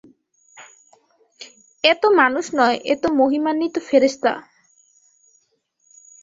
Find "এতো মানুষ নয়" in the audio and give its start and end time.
1.83-2.77